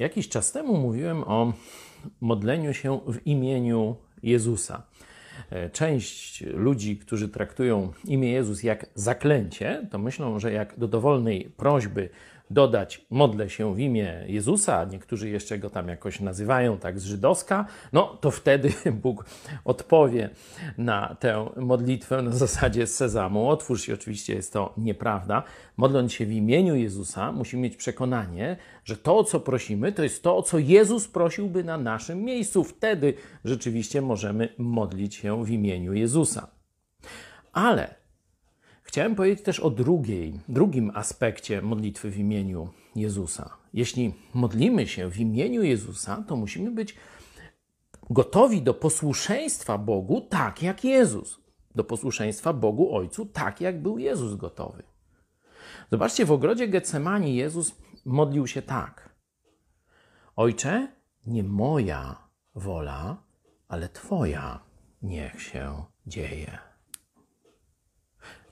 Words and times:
Jakiś 0.00 0.28
czas 0.28 0.52
temu 0.52 0.76
mówiłem 0.76 1.24
o 1.24 1.52
modleniu 2.20 2.74
się 2.74 3.00
w 3.06 3.26
imieniu 3.26 3.96
Jezusa. 4.22 4.82
E, 5.50 5.70
część 5.70 6.44
ludzi, 6.46 6.96
którzy 6.96 7.28
traktują 7.28 7.92
imię 8.04 8.30
Jezus 8.32 8.62
jak 8.62 8.86
zaklęcie, 8.94 9.86
to 9.90 9.98
myślą, 9.98 10.38
że 10.38 10.52
jak 10.52 10.78
do 10.78 10.88
dowolnej 10.88 11.52
prośby 11.56 12.08
dodać 12.50 13.06
modlę 13.10 13.50
się 13.50 13.74
w 13.74 13.78
imię 13.78 14.24
Jezusa, 14.26 14.84
niektórzy 14.84 15.28
jeszcze 15.28 15.58
go 15.58 15.70
tam 15.70 15.88
jakoś 15.88 16.20
nazywają 16.20 16.78
tak 16.78 17.00
z 17.00 17.04
żydowska, 17.04 17.66
no 17.92 18.18
to 18.20 18.30
wtedy 18.30 18.72
Bóg 19.02 19.24
odpowie 19.64 20.30
na 20.78 21.16
tę 21.20 21.50
modlitwę 21.56 22.22
na 22.22 22.30
zasadzie 22.30 22.86
sezamu. 22.86 23.48
Otwórz 23.48 23.82
się, 23.82 23.94
oczywiście 23.94 24.34
jest 24.34 24.52
to 24.52 24.74
nieprawda. 24.76 25.42
Modląc 25.76 26.12
się 26.12 26.26
w 26.26 26.32
imieniu 26.32 26.76
Jezusa, 26.76 27.32
musimy 27.32 27.62
mieć 27.62 27.76
przekonanie, 27.76 28.56
że 28.84 28.96
to, 28.96 29.18
o 29.18 29.24
co 29.24 29.40
prosimy, 29.40 29.92
to 29.92 30.02
jest 30.02 30.22
to, 30.22 30.36
o 30.36 30.42
co 30.42 30.58
Jezus 30.58 31.08
prosiłby 31.08 31.64
na 31.64 31.78
naszym 31.78 32.24
miejscu. 32.24 32.64
Wtedy 32.64 33.14
rzeczywiście 33.44 34.02
możemy 34.02 34.48
modlić 34.58 35.14
się 35.14 35.44
w 35.44 35.50
imieniu 35.50 35.92
Jezusa. 35.92 36.50
Ale 37.52 37.99
Chciałem 38.90 39.14
powiedzieć 39.14 39.44
też 39.44 39.60
o 39.60 39.70
drugiej, 39.70 40.40
drugim 40.48 40.90
aspekcie 40.94 41.62
modlitwy 41.62 42.10
w 42.10 42.18
imieniu 42.18 42.68
Jezusa. 42.96 43.56
Jeśli 43.74 44.14
modlimy 44.34 44.86
się 44.88 45.10
w 45.10 45.18
imieniu 45.18 45.62
Jezusa, 45.62 46.24
to 46.28 46.36
musimy 46.36 46.70
być 46.70 46.96
gotowi 48.10 48.62
do 48.62 48.74
posłuszeństwa 48.74 49.78
Bogu 49.78 50.20
tak 50.20 50.62
jak 50.62 50.84
Jezus. 50.84 51.40
Do 51.74 51.84
posłuszeństwa 51.84 52.52
Bogu 52.52 52.96
Ojcu 52.96 53.26
tak 53.26 53.60
jak 53.60 53.82
był 53.82 53.98
Jezus 53.98 54.34
gotowy. 54.34 54.82
Zobaczcie, 55.90 56.24
w 56.24 56.32
ogrodzie 56.32 56.68
Getsemani 56.68 57.36
Jezus 57.36 57.74
modlił 58.04 58.46
się 58.46 58.62
tak. 58.62 59.14
Ojcze, 60.36 60.88
nie 61.26 61.42
moja 61.42 62.28
wola, 62.54 63.22
ale 63.68 63.88
Twoja 63.88 64.60
niech 65.02 65.42
się 65.42 65.84
dzieje. 66.06 66.70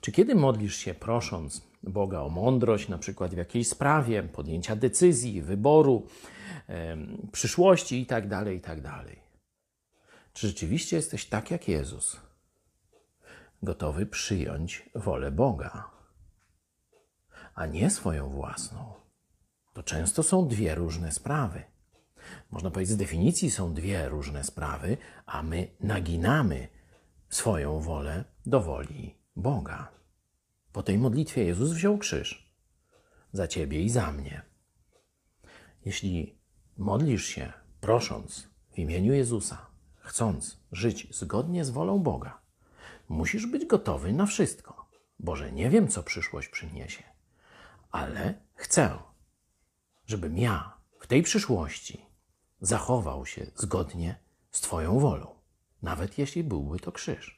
Czy 0.00 0.12
kiedy 0.12 0.34
modlisz 0.34 0.76
się 0.76 0.94
prosząc 0.94 1.68
Boga 1.82 2.20
o 2.20 2.28
mądrość, 2.28 2.88
na 2.88 2.98
przykład 2.98 3.34
w 3.34 3.36
jakiejś 3.36 3.68
sprawie, 3.68 4.22
podjęcia 4.22 4.76
decyzji, 4.76 5.42
wyboru, 5.42 6.06
przyszłości 7.32 7.98
itd., 7.98 8.28
tak 8.28 8.46
itd., 8.46 8.82
tak 8.82 9.06
czy 10.32 10.48
rzeczywiście 10.48 10.96
jesteś 10.96 11.26
tak 11.26 11.50
jak 11.50 11.68
Jezus, 11.68 12.16
gotowy 13.62 14.06
przyjąć 14.06 14.90
wolę 14.94 15.30
Boga, 15.30 15.90
a 17.54 17.66
nie 17.66 17.90
swoją 17.90 18.28
własną? 18.28 18.94
To 19.72 19.82
często 19.82 20.22
są 20.22 20.48
dwie 20.48 20.74
różne 20.74 21.12
sprawy. 21.12 21.62
Można 22.50 22.70
powiedzieć, 22.70 22.94
z 22.94 22.96
definicji 22.96 23.50
są 23.50 23.74
dwie 23.74 24.08
różne 24.08 24.44
sprawy, 24.44 24.96
a 25.26 25.42
my 25.42 25.68
naginamy 25.80 26.68
swoją 27.28 27.80
wolę 27.80 28.24
do 28.46 28.60
woli 28.60 29.17
Boga. 29.38 29.88
Po 30.72 30.82
tej 30.82 30.98
modlitwie 30.98 31.44
Jezus 31.44 31.70
wziął 31.70 31.98
krzyż 31.98 32.52
za 33.32 33.48
ciebie 33.48 33.82
i 33.82 33.90
za 33.90 34.12
mnie. 34.12 34.42
Jeśli 35.84 36.38
modlisz 36.76 37.26
się, 37.26 37.52
prosząc 37.80 38.48
w 38.72 38.78
imieniu 38.78 39.12
Jezusa, 39.12 39.66
chcąc 39.98 40.60
żyć 40.72 41.08
zgodnie 41.10 41.64
z 41.64 41.70
wolą 41.70 41.98
Boga, 41.98 42.40
musisz 43.08 43.46
być 43.46 43.66
gotowy 43.66 44.12
na 44.12 44.26
wszystko. 44.26 44.88
Boże, 45.18 45.52
nie 45.52 45.70
wiem, 45.70 45.88
co 45.88 46.02
przyszłość 46.02 46.48
przyniesie, 46.48 47.02
ale 47.90 48.34
chcę, 48.54 48.98
żebym 50.06 50.38
ja 50.38 50.76
w 51.00 51.06
tej 51.06 51.22
przyszłości 51.22 52.06
zachował 52.60 53.26
się 53.26 53.46
zgodnie 53.54 54.18
z 54.50 54.60
Twoją 54.60 54.98
wolą, 54.98 55.34
nawet 55.82 56.18
jeśli 56.18 56.44
byłby 56.44 56.78
to 56.78 56.92
krzyż. 56.92 57.37